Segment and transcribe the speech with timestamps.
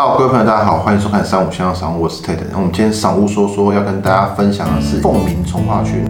[0.00, 2.38] Hello，各位朋友，大家好，欢迎收看三五香商务，我是 Ted。
[2.54, 6.04] 我们今天商务说说要跟大家分享的是凤鸣从化区。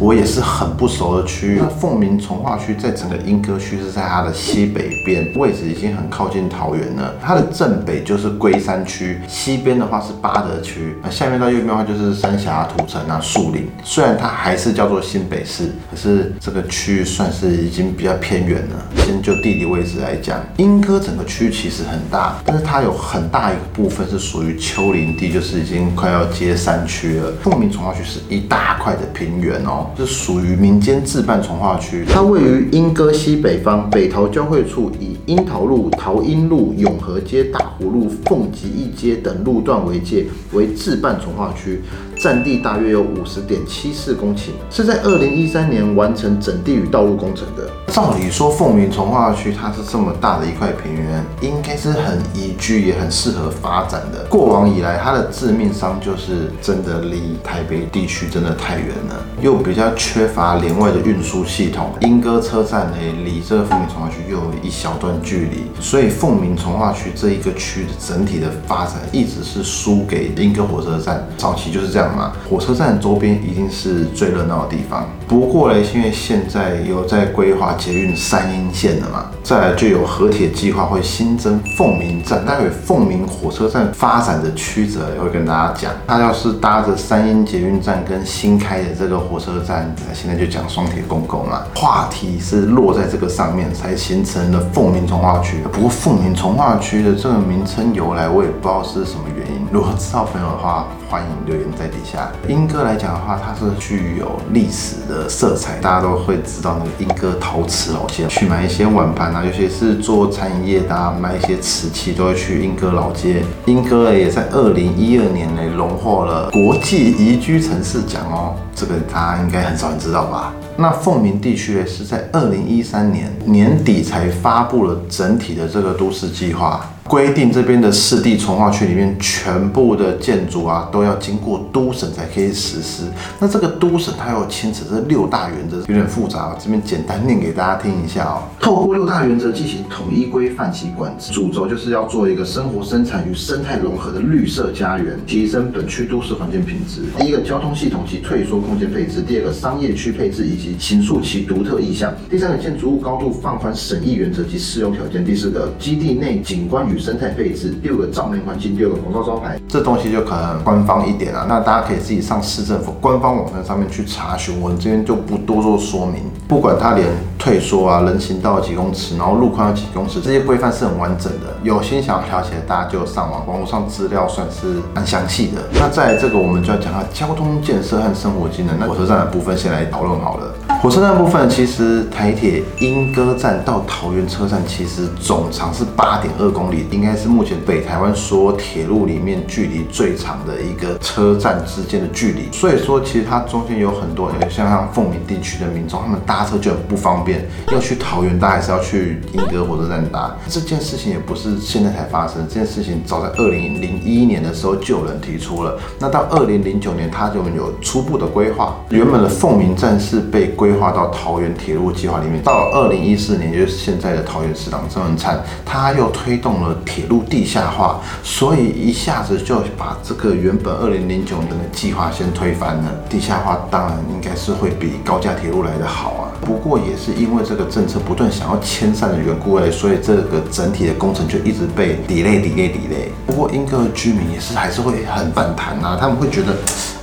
[0.00, 1.58] 我也是很不熟的区域。
[1.58, 7.14] 那凤鸣从化区在整个莺歌区是在它的西北边，位置已经很靠近桃园了。
[7.20, 13.68] 它的正北就是龟山区，西边的话是八德区，那下面到右边的话就是三峡、土城啊、树林。
[13.82, 18.86] 虽然它还是叫做新北市，可是这个区域算是已经比较偏远了。
[19.04, 27.32] 先就地理位置来讲，莺歌整个区域其实很大，但是它有很大一个部分是属于丘陵地，就是已经快要接山区了。
[27.42, 29.86] 凤鸣从化区是一大块的平原哦。
[29.96, 41.80] 是属于民间自办从化区，它位于莺歌西北方，北桃交汇处，以樱桃路、桃荫路、永和街、大湖路、凤吉一街等路段为界，为自办从化区。
[42.18, 47.70] 占地大约有五十点七四公顷，是在二零一三年完成整地与道路工程的。
[47.86, 54.24] 照理说，凤鸣从化区它是这么大的一块平原，应该是很宜居，也很适合发展的。
[54.28, 61.92] 过往以来，它的致命伤就是真的离台北地区真的太远了，又比较缺乏连外的运输系统。
[62.00, 71.24] 莺歌车站呢，离这个凤鸣从化区又有一小段距离，所以凤鸣从化区这一个区的整体的发展一直是输给莺歌火车站。
[71.36, 72.07] 早期就是这样。
[72.48, 75.08] 火车站周边一定是最热闹的地方。
[75.28, 82.46] 不过嘞，因为现在有在规划捷运三阴线了嘛，再来就有和铁计划会新增凤鸣站。
[82.46, 85.92] 待会凤鸣火车站发展的曲折也会跟大家讲。
[86.06, 91.60] 他要是搭着三阴捷运站跟新开的这个火车站，现在就讲双铁共构嘛。
[91.74, 95.58] 话题是落在这个上面，才形成了凤鸣从化区。
[95.70, 99.66] 不过凤鸣从化区的这个名称由来，我也不知道是什么原因。
[99.70, 102.30] 如果知道朋友的话，欢迎留言在底下。
[102.48, 113.42] 英哥来讲的话，它是具有历史的色彩，大家都会知道那个莺歌陶瓷老街，去买一些碗盘啊，尤其是做餐饮业的，买一些瓷器都会去莺歌老街。
[113.64, 120.52] 莺歌也在二零一二年呢荣获了国际宜居城市奖哦，这个大家应该很少人知道吧？
[120.76, 126.84] 那凤鸣地区呢，是在二零一三年年底才发布了整体的这个都市计划。
[127.08, 133.04] 规定这边的市地从化区里面全部的建筑啊，都要经过都审才可以实施。
[133.40, 138.42] 那这个都审它要牵扯这六大原则，有点复杂，这边简单念给大家听一下哦。
[138.60, 147.00] 透过六大原则进行统一规范及管制，主轴就是要做一个生活生产与生态融合的绿色家园，提升本区都市环境品质。
[147.18, 166.22] 第一个交通系统及退缩空间配置，第二个商业区配置以及形塑其独特意向，第三个建筑物高度放宽审议原则及适用条件，第四个基地内景观与生态配置，六个照明环境，六个广告招牌，这东西就可能官方一点啊，那大家可以自己上市政府官方网站上面去查询，我这边就不多做说明。
[166.46, 167.06] 不管它连
[167.38, 171.56] 退缩啊，人行道几公尺，然后路宽要几公尺，这些规范是很完整的。
[171.62, 175.62] 有心想要了解，大家就上网，网络上资料算是蛮详细的。
[175.74, 180.54] 那在这个我们就要讲到交通建设和生活机能，那火车站的部分先来讨论好了。
[180.80, 192.48] 火车站部分，其实台铁莺歌站到桃园车站，其实总长是八点二公里，应该是目前北台湾所有铁路里面距离最长的一个车站之间的距离。
[192.52, 200.32] 所以说，其实它中间有很多，像像凤鸣地区的民众，他们搭车就很不方便，要去桃园搭还是要去莺歌火车站搭。
[200.48, 205.76] 这件事情也不是现在才发生，这件事情早在二零零一年的时候就有人提出了。
[205.98, 208.76] 那到二零零九年，它就有初步的规划。
[208.90, 222.92] 原本的凤鸣站是被规规划到桃园铁路计划里面，到二零一四年，就是现在的桃园市长郑文灿，他又推动了铁路地下化，所以一下子就把这个原本二零零九年的计划先推翻了。
[223.08, 233.08] 地下化当然应该是会比高架铁路来的好啊，不过也是因为这个政策不断想要迁散的缘故哎，所以这个整体的工程就一直被 delay delay delay。
[233.26, 236.54] 不过英格居民也是还是会很反弹啊，他们会觉得。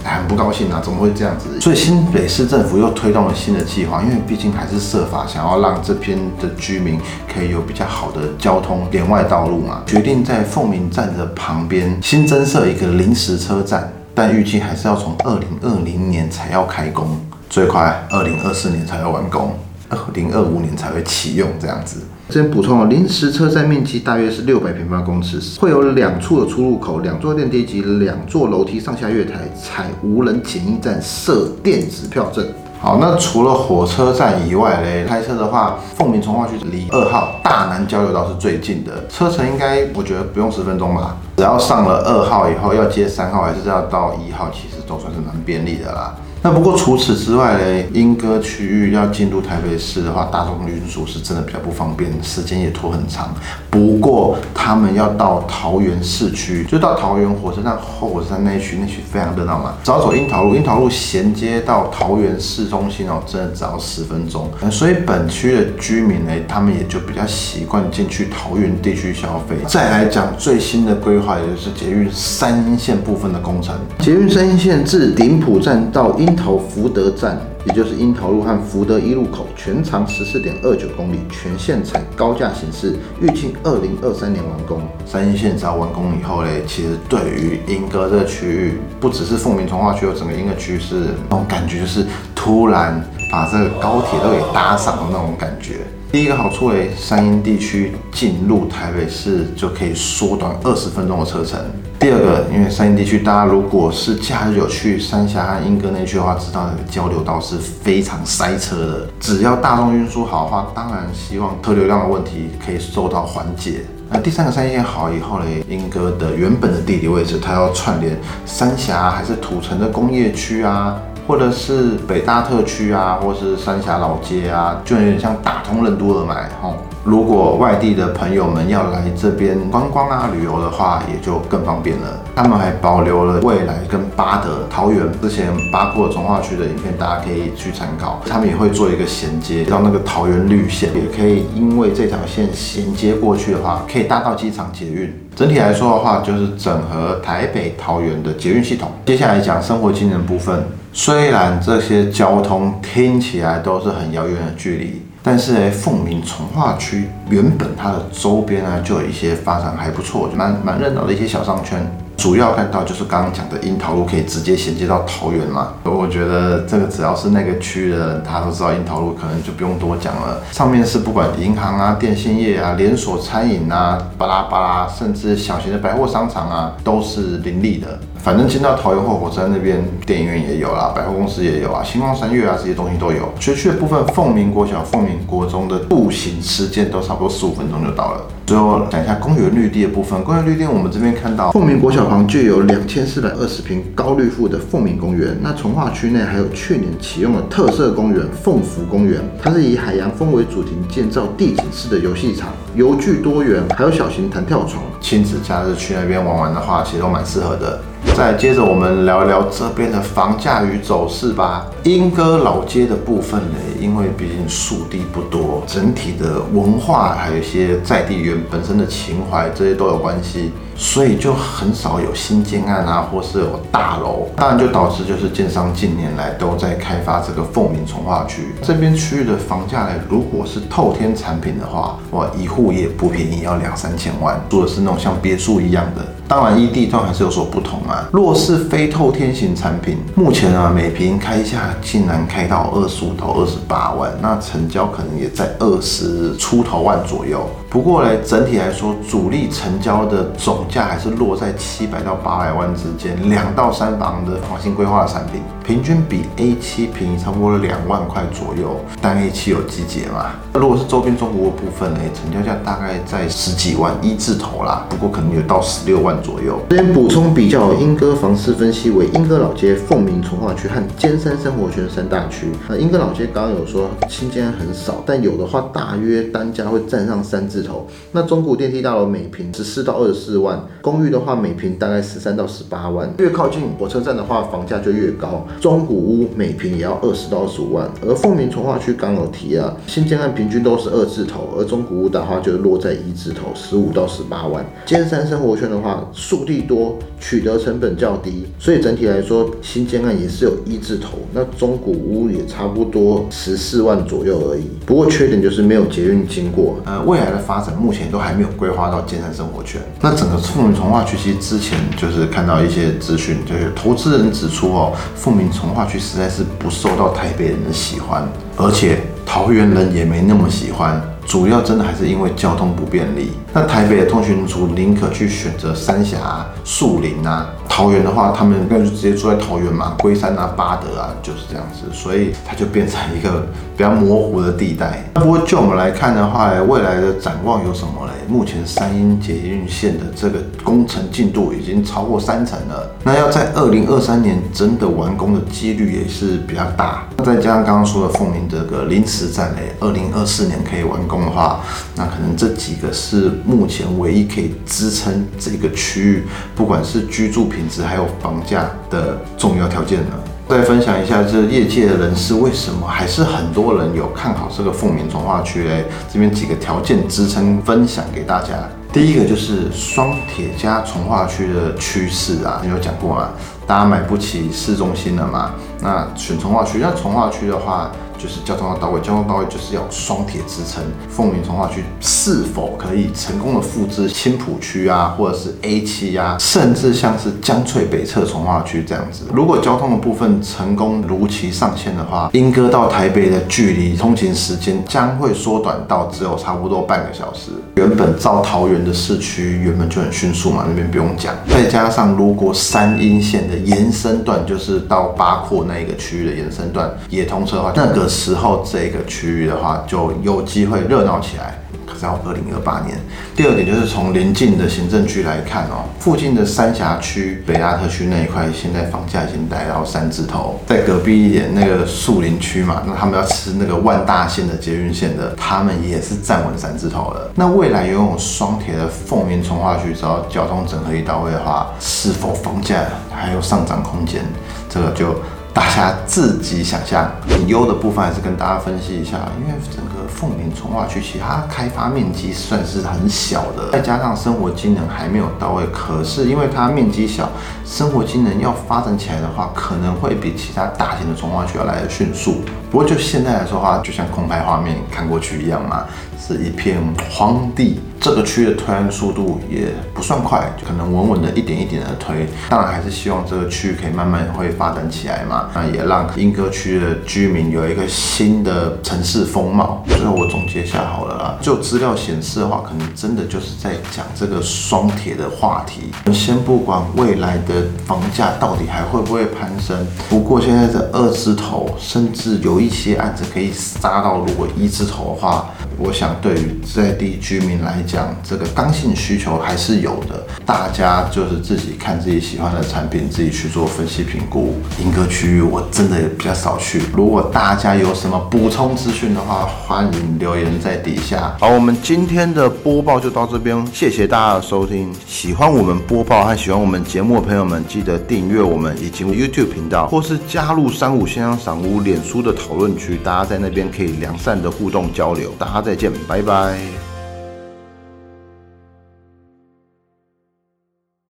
[0.05, 1.59] 很不高兴啊，怎么会这样子？
[1.59, 17.19] 所以新北市政府又推动了新的计划，因为毕竟还是设法想要让这边的居民可以有比较好的交通连外道路嘛，决定在凤鸣站的旁边新增设一个临时车站，但预计还是要从二零二零年才要开工，
[17.49, 19.58] 最快二零二四年才要完工，
[19.90, 22.01] 二零二五年才会启用这样子。
[22.27, 32.43] 这边补充了，临时车站面积大约是六百平方公尺，会有两处的出入口，两座电梯及两座楼梯上下月台，采无人检疫站，设电子票证。
[32.79, 41.16] 好，那除了火车站以外嘞，开车的话，凤鸣从化区离二号大南交流道是最近的，车程应该我觉得不用十分钟吧。
[41.37, 46.16] 只要上了二号以后要接三号，还是要到一号，其实都算是蛮便利的啦。
[46.46, 53.34] 那不过除此之外呢，莺歌区域要进入台北市的话，大众运输是真的比较不方便，时间也拖很长。
[53.72, 59.74] 不过他们要到桃园市区，就到桃园火车站后火车站那区，那区非常热闹嘛。
[59.84, 64.47] 只要走樱桃路，樱桃路衔接到桃园市中心哦，真的只要十分钟。
[64.70, 69.56] 所以本区的居民呢，他们也就比较习惯进去桃园地区消费。
[69.66, 73.76] 再来讲最新的规划，也就是捷运三线部分的工程。
[73.97, 84.82] 捷运三线自顶埔站到樱桃福德站，也就是樱桃路和福德一路口，全长十四点二九公里，全线采高架形式，预计二零二三年完工。
[85.05, 92.05] 三阴线只要完工以后嘞，其实对于莺歌这个区域，不只是凤鸣从化区，有整个莺歌区是那种感觉，就是
[92.35, 95.79] 突然把这个高铁都给搭上的那种感觉。
[96.16, 101.59] 第一个好处嘞，三阴地区进入台北市就可以缩短二十分钟的车程。
[102.00, 109.08] 第二个，因为三阴地区，大家如果是假日有去三峡和莺歌那区的话，知道那个交流道是非常塞车的。
[109.20, 113.82] 只要大众运输好的话，当然希望车流量的问题可以受到缓解。
[114.09, 120.97] 那第三个三线好以后呢，莺歌的原本的地理位置，它要串联三峡还是土城的工业区啊。
[121.27, 126.75] 或者是北大特区啊，或是三峡老街啊，就有点像打通任督二脉吼。
[127.03, 132.19] 如果外地的朋友们要来这边观光啊、旅游的话，也就更方便了。
[132.35, 138.22] 他们还保留了未来跟巴德、桃园之前八廓从化区的影片，大家可以去参考。
[138.27, 145.13] 他们也会做一个衔接到那个桃园绿线，也可以因为这条线衔接过去的话，可以搭到机场捷运。
[145.35, 148.89] 整体来说的话，就是整合台北、桃园的捷运系统。
[149.05, 150.63] 接下来讲生活机能部分。
[150.97, 161.86] 虽然这些交通听起来都是很遥远的距离，但是呢，凤鸣从化区原本它的周边呢，就有一些发展还不错，蛮蛮热闹的一些小商圈。
[162.16, 170.42] 主要看到就是刚刚讲的樱桃路可以直接衔接到桃园嘛，我觉得这个只要是那个区的人，他都知道樱桃路，可能就不用多讲了。
[170.53, 178.00] 上面是不管银行啊、电信业啊、连锁餐饮啊、巴拉巴拉，甚至小型的百货商场啊，都是林立的。
[178.25, 183.31] 反正进到桃园后火车站那边，电影院也有啦，百货公司也有啊，星光三月啊这些东西都有。
[183.39, 188.22] 学区的部分，凤鸣国小、凤鸣国中的步行时间都差不多十五分钟就到了。
[188.47, 195.37] 最后讲一下公园绿地的部分，公园绿地我们这边看到凤鸣国小旁就有两千四百二十平高绿覆的凤鸣公园。
[195.43, 204.83] 那从化区内还有去年启用的特色公园凤福公园，它是以海洋风为主题建造地景式的游戏场，游具多元，还有小型弹跳床。
[204.99, 207.79] 亲子假日去那边玩玩的话，其实都蛮适合的。
[208.16, 211.66] 再接着我们聊一聊这边的房价与走势吧。
[211.84, 220.53] 莺歌老街的部分呢，因为毕竟树地不多，整体的文化还有一些在地人本身的情怀，这些都有关系。
[220.75, 236.05] 所以就很少有新建案啊，或是有大楼，当然就导致就是建商近年来都在开发这个凤鸣从化区这边区域的房价呢，如果是透天产品的话，哇，一户也不便宜，要两三千万，住的是那种像别墅一样的。
[236.27, 238.09] 当然，一地段还是有所不同啊。
[238.11, 247.47] 若是非透天型产品，目前啊每平开价竟然开到二十五到二十八万，那成交可能也在二十出头万左右。
[247.69, 258.80] 不过呢，整体来说，主力成交的总价还是落在七百到八百万之间，两到三房的房型规划的产品，平均比 A 七便宜差不多两万块左右。
[259.01, 260.32] 但 A 七有季节嘛？
[260.54, 266.60] 如果是周边中国的部分呢，成交价大概在十几万一字头啦，不过可能有到十六万左右。
[266.70, 272.51] 这边补充比较，英歌房市分析为英歌老街、凤鸣从化区和尖山生活圈三大区。
[272.68, 277.88] 那英歌老街刚刚有说新建很少，但有的话大约单价会占上三字头。
[278.12, 283.12] 那中古电梯大楼每平十四到二十四万，公寓的话每平大概十三到十八万。
[283.18, 285.46] 越靠近火车站的话，房价就越高。
[285.60, 287.90] 中古屋每平也要二十到二十五万。
[288.06, 294.66] 而凤鸣从化区刚有提啊，新建案平均都是二字头，而中古屋的话就落在一字头，十五到十八万。
[294.86, 301.18] 尖山生活圈的话，树地多，取得成本较低，所以整体来说，新建案也是有一字头。
[301.34, 304.64] 那中古屋也差不多十四万左右而已。
[304.86, 306.76] 不过缺点就是没有捷运经过。
[306.86, 309.82] 呃，未来的发展目前都还没有规划到尖山生活圈。
[310.02, 318.25] 那整个富民从化区其实之前就是看到一些资讯，就是投资人指出哦，富民从化区实在是不受到台北人的喜欢，
[318.56, 321.02] 而且桃园人也没那么喜欢。
[321.25, 323.32] 主要真的还是因为交通不便利。
[323.53, 327.50] 那台北的通讯族宁可去选择三峡、树林啊。
[327.67, 335.03] 桃园的话，他们那就直接住在桃园嘛，龟山啊、八德啊，就是这样子，所以它就变成一个比较模糊的地带。
[335.15, 338.13] 不过就我们来看的话，未来的展望有什么嘞？
[338.29, 347.03] 目前三阴捷运线的这个工程进度已经超过三成了，那要在二零二三年真的完工的几率也是比较大。
[347.25, 351.62] 再加上刚刚说的凤鸣这个临时站嘞，二零二四年可以完工的话，
[351.95, 356.24] 那可能这几个是目前唯一可以支撑这个区域，
[356.55, 360.12] 不管是居住品质还有房价的重要条件呢。
[360.48, 365.86] 再分享一下，这业界的人士为什么还是很多人有看好这个凤鸣从化区嘞？
[366.12, 368.50] 这边几个条件支撑，分享给大家。
[368.93, 373.29] 第一个就是双铁加从化区的趋势啊，你有讲过嘛？
[373.65, 375.51] 大家买不起市中心了嘛？
[375.82, 377.91] 那选从化区，那从化区的话。
[378.17, 380.82] 就是交通要到位，交通到位就是要双铁支撑。
[381.10, 389.25] 凤鸣从化区是否可以成功的复制青浦区啊，或者是 A 七啊，甚至像是江翠北侧从化区这样子？
[389.34, 397.51] 如果交通的部分成功如期上线的话，莺歌到台北的距离通勤时间将会缩短到只有差不多半个小时。
[397.75, 401.36] 原本造桃园的市区原本就很迅速嘛，那边不用讲。
[401.50, 408.05] 再加上如果三阴线的延伸段，就是到八廓那一个区域的延伸段也通车的话，那个。
[408.15, 411.60] 时候这个区域的话，就有机会热闹起来。
[411.86, 412.98] 可是要二零二八年。
[413.36, 420.60] 第二点就是从邻近的行政区来看哦，附近的三峡区、北拉特区那一块，现在房价已经来到三字头。
[420.65, 427.29] 在隔壁一点那个树林区嘛，那他们要吃那个万大线的捷运线的，他们也是站稳三字头了。
[427.36, 434.22] 那未来拥有双铁的凤鸣从化区，只要交通整合一到位的话，是否房价还有上涨空间？
[434.69, 435.15] 这个就。
[435.56, 447.29] 大家自己想象，很优的部分还是跟大家分析一下，因为整个凤鸣从化区其实它开发面积算是很小的，再加上生活机能还没有到位，可是因为它面积小，
[447.65, 452.41] 生活机能要发展起来的话，可能会比其他大型的从化区要来的迅速。
[452.72, 455.86] 不过就现在来说的话，就像空拍画面看过去一样嘛，
[456.17, 456.81] 是一片
[457.12, 457.79] 荒地。
[457.98, 462.27] 这个区的推案速度也不算快，可能稳稳的一点一点的推。
[462.50, 469.84] 当然还是希望这个区可以慢慢会发展起来嘛，那也让英歌区的居民有一个新的城市风貌。
[470.06, 475.90] 最后我总结一下好了啦，就资料显示的话，可能真的就是在讲这个双铁的话题。
[476.14, 479.76] 先不管未来的房价到底还会不会攀升，
[480.08, 488.15] 不过现在的二字头，甚至有一些案子可以杀到如果一字头的话，我想对于在地居民来讲。
[488.24, 494.55] 这个刚性需求还是有的，大家就是自己看自己喜欢的产品，自己去做分析评估。
[494.82, 501.36] 莺歌区域我真的也比较少去，如果大家有什么补充资讯的话，欢迎留言在底下。
[501.39, 504.91] 好，我们今天的播报就到这边，谢谢大家的收听。
[505.05, 515.32] 喜欢我们播报和喜欢我们节目的朋友们，记得订阅我们以及 YouTube 频道，或是加入三五先生赏屋脸书的讨论区，大家在那边可以良善的互动交流。
[515.38, 516.95] 大家再见，拜拜。